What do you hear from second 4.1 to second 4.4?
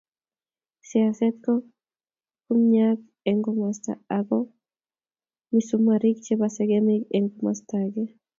age ko